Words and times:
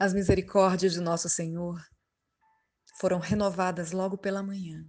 As 0.00 0.14
misericórdias 0.14 0.92
de 0.92 1.00
nosso 1.00 1.28
Senhor 1.28 1.84
foram 3.00 3.18
renovadas 3.18 3.90
logo 3.90 4.16
pela 4.16 4.44
manhã, 4.44 4.86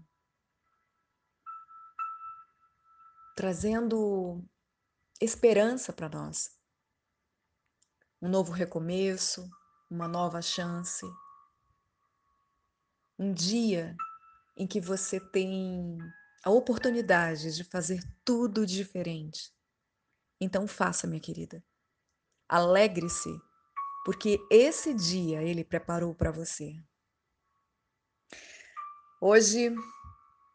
trazendo 3.35 4.47
esperança 5.19 5.91
para 5.91 6.07
nós. 6.09 6.55
Um 8.21 8.29
novo 8.29 8.51
recomeço, 8.51 9.49
uma 9.89 10.07
nova 10.07 10.43
chance. 10.43 11.03
Um 13.17 13.33
dia 13.33 13.97
em 14.55 14.67
que 14.67 14.79
você 14.79 15.19
tem 15.31 15.97
a 16.43 16.51
oportunidade 16.51 17.55
de 17.55 17.63
fazer 17.63 17.99
tudo 18.23 18.63
diferente. 18.63 19.51
Então 20.39 20.67
faça, 20.67 21.07
minha 21.07 21.19
querida. 21.19 21.63
Alegre-se 22.47 23.48
porque 24.09 24.43
esse 24.49 24.91
dia 24.91 25.43
ele 25.43 25.63
preparou 25.63 26.15
para 26.15 26.31
você. 26.31 26.73
Hoje 29.21 29.71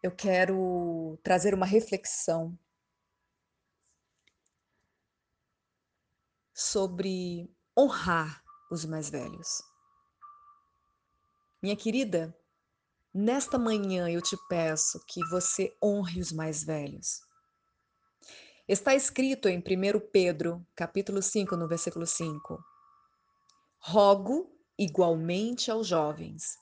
eu 0.02 0.10
quero 0.10 1.16
trazer 1.22 1.54
uma 1.54 1.64
reflexão 1.64 2.58
sobre 6.52 7.48
honrar 7.78 8.42
os 8.72 8.84
mais 8.84 9.08
velhos. 9.08 9.62
Minha 11.62 11.76
querida, 11.76 12.36
nesta 13.14 13.56
manhã 13.56 14.10
eu 14.10 14.20
te 14.20 14.36
peço 14.48 14.98
que 15.06 15.24
você 15.28 15.72
honre 15.80 16.18
os 16.18 16.32
mais 16.32 16.64
velhos. 16.64 17.20
Está 18.66 18.96
escrito 18.96 19.48
em 19.48 19.60
1 19.60 20.10
Pedro, 20.10 20.66
capítulo 20.74 21.22
5, 21.22 21.56
no 21.56 21.68
versículo 21.68 22.04
5. 22.04 22.73
Rogo 23.86 24.50
igualmente 24.78 25.70
aos 25.70 25.86
jovens. 25.86 26.56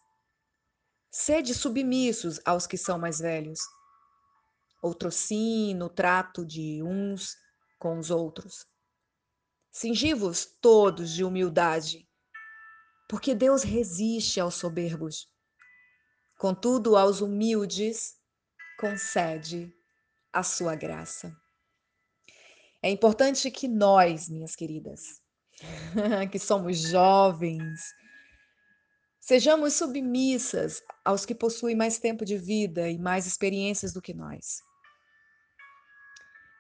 Sede 1.09 1.55
submissos 1.55 2.41
aos 2.45 2.67
que 2.67 2.77
são 2.77 2.99
mais 2.99 3.21
velhos. 3.21 3.61
Outrocino 4.83 5.85
no 5.85 5.89
trato 5.89 6.45
de 6.45 6.83
uns 6.83 7.37
com 7.79 7.97
os 7.97 8.11
outros. 8.11 8.67
Singivos 9.71 10.45
todos 10.61 11.13
de 11.13 11.23
humildade, 11.23 12.09
porque 13.09 13.37
Deus 13.37 13.63
resiste 13.63 14.41
aos 14.41 14.57
soberbos. 14.57 15.33
Contudo, 16.37 16.97
aos 16.97 17.21
humildes 17.21 18.17
concede 18.81 19.73
a 20.33 20.43
sua 20.43 20.75
graça. 20.75 21.33
É 22.83 22.91
importante 22.91 23.49
que 23.49 23.69
nós, 23.69 24.29
minhas 24.29 24.57
queridas, 24.57 25.22
que 26.31 26.39
somos 26.39 26.79
jovens, 26.79 27.81
sejamos 29.21 29.75
submissas 29.75 30.83
aos 31.05 31.25
que 31.25 31.35
possuem 31.35 31.77
mais 31.77 31.99
tempo 31.99 32.25
de 32.25 32.37
vida 32.37 32.89
e 32.89 32.99
mais 32.99 33.27
experiências 33.27 33.93
do 33.93 34.03
que 34.03 34.15
nós. 34.15 34.61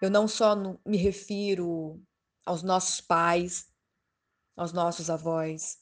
Eu 0.00 0.10
não 0.10 0.26
só 0.26 0.56
me 0.84 0.96
refiro 0.96 2.02
aos 2.44 2.62
nossos 2.62 3.00
pais, 3.00 3.68
aos 4.56 4.72
nossos 4.72 5.08
avós, 5.08 5.78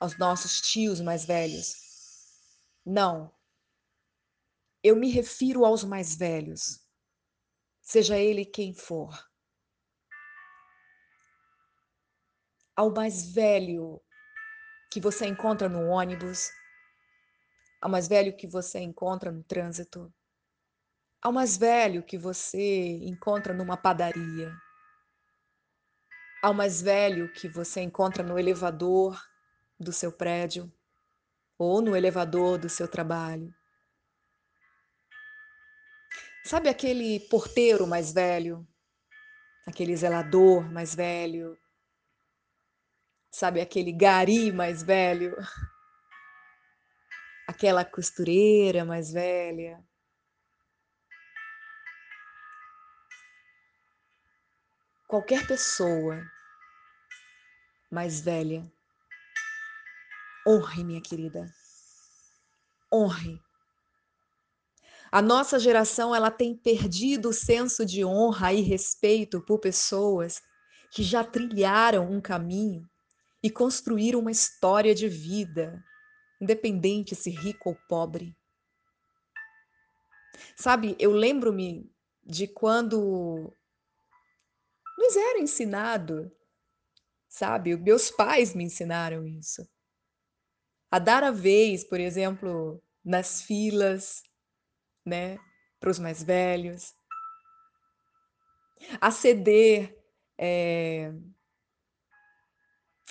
aos 0.00 0.18
nossos 0.18 0.60
tios 0.60 1.00
mais 1.00 1.24
velhos. 1.24 1.74
Não. 2.84 3.32
Eu 4.82 4.96
me 4.96 5.10
refiro 5.10 5.64
aos 5.64 5.82
mais 5.84 6.14
velhos, 6.14 6.80
seja 7.80 8.18
ele 8.18 8.44
quem 8.44 8.74
for. 8.74 9.33
Ao 12.76 12.90
mais 12.90 13.32
velho 13.32 14.00
que 14.90 15.00
você 15.00 15.26
encontra 15.26 15.68
no 15.68 15.86
ônibus, 15.88 16.50
ao 17.80 17.90
mais 17.90 18.08
velho 18.08 18.36
que 18.36 18.46
você 18.46 18.80
encontra 18.80 19.30
no 19.30 19.42
trânsito, 19.44 20.12
ao 21.22 21.32
mais 21.32 21.56
velho 21.56 22.02
que 22.02 22.18
você 22.18 22.98
encontra 23.04 23.54
numa 23.54 23.76
padaria, 23.76 24.52
ao 26.42 26.52
mais 26.52 26.82
velho 26.82 27.32
que 27.32 27.48
você 27.48 27.80
encontra 27.80 28.22
no 28.22 28.38
elevador 28.38 29.22
do 29.78 29.92
seu 29.92 30.12
prédio 30.12 30.72
ou 31.56 31.80
no 31.80 31.96
elevador 31.96 32.58
do 32.58 32.68
seu 32.68 32.88
trabalho. 32.88 33.54
Sabe 36.44 36.68
aquele 36.68 37.20
porteiro 37.20 37.86
mais 37.86 38.12
velho, 38.12 38.66
aquele 39.66 39.96
zelador 39.96 40.70
mais 40.70 40.94
velho, 40.94 41.56
sabe, 43.34 43.60
aquele 43.60 43.90
gari 43.90 44.52
mais 44.52 44.80
velho, 44.80 45.36
aquela 47.48 47.84
costureira 47.84 48.84
mais 48.84 49.12
velha. 49.12 49.84
Qualquer 55.08 55.44
pessoa 55.48 56.24
mais 57.90 58.20
velha, 58.20 58.70
honre, 60.46 60.84
minha 60.84 61.02
querida, 61.02 61.44
honre. 62.92 63.40
A 65.10 65.20
nossa 65.20 65.58
geração 65.58 66.14
ela 66.14 66.30
tem 66.30 66.56
perdido 66.56 67.30
o 67.30 67.32
senso 67.32 67.84
de 67.84 68.04
honra 68.04 68.52
e 68.52 68.60
respeito 68.60 69.40
por 69.40 69.58
pessoas 69.58 70.40
que 70.90 71.02
já 71.02 71.24
trilharam 71.24 72.10
um 72.10 72.20
caminho 72.20 72.88
e 73.44 73.50
construir 73.50 74.16
uma 74.16 74.30
história 74.30 74.94
de 74.94 75.06
vida, 75.06 75.84
independente 76.40 77.14
se 77.14 77.28
rico 77.28 77.68
ou 77.68 77.76
pobre. 77.86 78.34
Sabe, 80.56 80.96
eu 80.98 81.12
lembro-me 81.12 81.94
de 82.24 82.48
quando 82.48 83.54
nos 84.96 85.14
era 85.14 85.40
ensinado, 85.40 86.34
sabe? 87.28 87.76
Meus 87.76 88.10
pais 88.10 88.54
me 88.54 88.64
ensinaram 88.64 89.26
isso. 89.26 89.68
A 90.90 90.98
dar 90.98 91.22
a 91.22 91.30
vez, 91.30 91.84
por 91.84 92.00
exemplo, 92.00 92.82
nas 93.04 93.42
filas, 93.42 94.22
né, 95.04 95.36
para 95.78 95.90
os 95.90 95.98
mais 95.98 96.22
velhos. 96.22 96.94
A 98.98 99.10
ceder 99.10 100.02
é, 100.38 101.12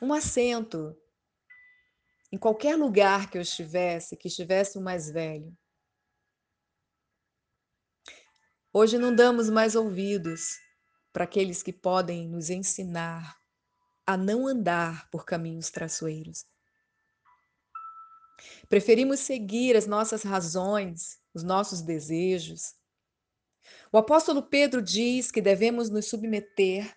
um 0.01 0.13
assento 0.13 0.97
em 2.31 2.37
qualquer 2.37 2.75
lugar 2.75 3.29
que 3.29 3.37
eu 3.37 3.41
estivesse, 3.41 4.17
que 4.17 4.27
estivesse 4.27 4.77
o 4.77 4.81
mais 4.81 5.09
velho. 5.09 5.55
Hoje 8.73 8.97
não 8.97 9.15
damos 9.15 9.49
mais 9.51 9.75
ouvidos 9.75 10.57
para 11.11 11.25
aqueles 11.25 11.61
que 11.61 11.71
podem 11.71 12.27
nos 12.27 12.49
ensinar 12.49 13.37
a 14.05 14.17
não 14.17 14.47
andar 14.47 15.07
por 15.11 15.25
caminhos 15.25 15.69
traiçoeiros. 15.69 16.45
Preferimos 18.67 19.19
seguir 19.19 19.77
as 19.77 19.85
nossas 19.85 20.23
razões, 20.23 21.21
os 21.35 21.43
nossos 21.43 21.81
desejos. 21.81 22.73
O 23.91 23.97
apóstolo 23.97 24.41
Pedro 24.41 24.81
diz 24.81 25.31
que 25.31 25.39
devemos 25.39 25.89
nos 25.91 26.09
submeter 26.09 26.93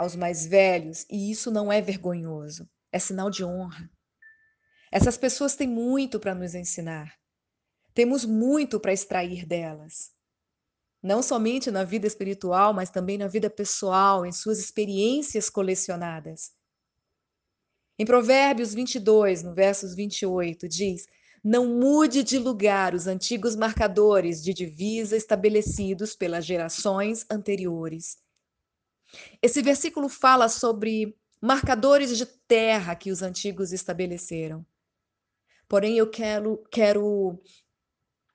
aos 0.00 0.16
mais 0.16 0.46
velhos, 0.46 1.04
e 1.10 1.30
isso 1.30 1.50
não 1.50 1.70
é 1.70 1.82
vergonhoso, 1.82 2.66
é 2.90 2.98
sinal 2.98 3.28
de 3.28 3.44
honra. 3.44 3.90
Essas 4.90 5.18
pessoas 5.18 5.54
têm 5.54 5.68
muito 5.68 6.18
para 6.18 6.34
nos 6.34 6.54
ensinar. 6.54 7.14
Temos 7.92 8.24
muito 8.24 8.80
para 8.80 8.94
extrair 8.94 9.44
delas. 9.44 10.10
Não 11.02 11.22
somente 11.22 11.70
na 11.70 11.84
vida 11.84 12.06
espiritual, 12.06 12.72
mas 12.72 12.88
também 12.88 13.18
na 13.18 13.28
vida 13.28 13.50
pessoal, 13.50 14.24
em 14.24 14.32
suas 14.32 14.58
experiências 14.58 15.50
colecionadas. 15.50 16.50
Em 17.98 18.06
Provérbios 18.06 18.72
22, 18.72 19.42
no 19.42 19.52
versos 19.52 19.94
28, 19.94 20.66
diz: 20.66 21.06
Não 21.44 21.66
mude 21.78 22.22
de 22.22 22.38
lugar 22.38 22.94
os 22.94 23.06
antigos 23.06 23.54
marcadores 23.54 24.42
de 24.42 24.54
divisa 24.54 25.14
estabelecidos 25.14 26.16
pelas 26.16 26.46
gerações 26.46 27.26
anteriores 27.30 28.16
esse 29.42 29.62
versículo 29.62 30.08
fala 30.08 30.48
sobre 30.48 31.16
marcadores 31.40 32.16
de 32.16 32.26
terra 32.26 32.94
que 32.94 33.10
os 33.10 33.22
antigos 33.22 33.72
estabeleceram. 33.72 34.64
Porém, 35.66 35.96
eu 35.96 36.10
quero, 36.10 36.62
quero, 36.70 37.40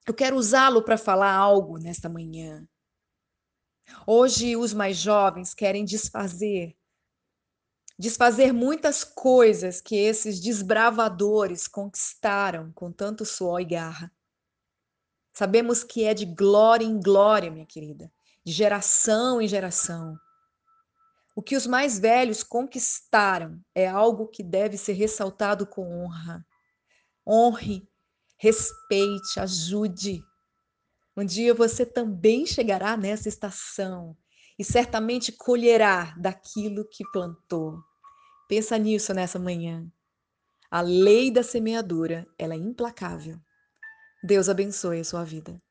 eu 0.07 0.13
quero 0.13 0.36
usá-lo 0.36 0.81
para 0.81 0.98
falar 0.98 1.34
algo 1.34 1.78
nesta 1.78 2.10
manhã. 2.10 2.68
Hoje, 4.07 4.56
os 4.56 4.74
mais 4.74 4.98
jovens 4.98 5.54
querem 5.54 5.86
desfazer, 5.86 6.75
desfazer 8.00 8.52
muitas 8.52 9.04
coisas 9.04 9.80
que 9.80 9.96
esses 9.96 10.40
desbravadores 10.40 11.68
conquistaram 11.68 12.72
com 12.72 12.92
tanto 12.92 13.24
suor 13.24 13.62
e 13.62 13.66
garra. 13.66 14.12
Sabemos 15.34 15.84
que 15.84 16.04
é 16.04 16.13
de 16.13 16.25
glória 16.25 16.86
em 16.86 17.00
glória, 17.00 17.52
minha 17.52 17.66
querida, 17.66 18.12
de 18.44 18.52
geração 18.52 19.42
em 19.42 19.48
geração. 19.48 20.18
O 21.35 21.41
que 21.41 21.57
os 21.57 21.67
mais 21.67 21.99
velhos 21.99 22.41
conquistaram 22.43 23.59
é 23.75 23.85
algo 23.85 24.27
que 24.27 24.41
deve 24.41 24.77
ser 24.77 24.93
ressaltado 24.93 25.67
com 25.67 26.05
honra. 26.05 26.47
Honre, 27.27 27.85
respeite, 28.37 29.37
ajude. 29.37 30.23
Um 31.17 31.25
dia 31.25 31.53
você 31.53 31.85
também 31.85 32.45
chegará 32.45 32.95
nessa 32.95 33.27
estação 33.27 34.15
e 34.57 34.63
certamente 34.63 35.33
colherá 35.33 36.15
daquilo 36.17 36.87
que 36.87 37.03
plantou. 37.11 37.83
Pensa 38.47 38.77
nisso 38.77 39.13
nessa 39.13 39.37
manhã. 39.37 39.85
A 40.71 40.79
lei 40.79 41.29
da 41.29 41.43
semeadura, 41.43 42.25
ela 42.37 42.53
é 42.53 42.57
implacável. 42.57 43.37
Deus 44.23 44.47
abençoe 44.47 45.01
a 45.01 45.03
sua 45.03 45.23
vida. 45.25 45.61